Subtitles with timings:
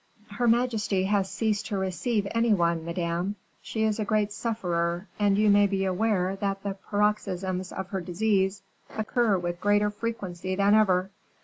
[0.31, 3.35] "Her majesty has ceased to receive any one, madame.
[3.61, 8.01] She is a great sufferer, and you may be aware that the paroxysms of her
[8.01, 8.63] disease
[8.97, 11.11] occur with greater frequency than ever."